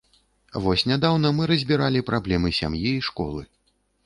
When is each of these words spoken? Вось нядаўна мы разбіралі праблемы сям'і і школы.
Вось 0.63 0.83
нядаўна 0.91 1.31
мы 1.39 1.43
разбіралі 1.51 2.03
праблемы 2.09 2.53
сям'і 2.63 2.89
і 2.97 3.05
школы. 3.11 3.41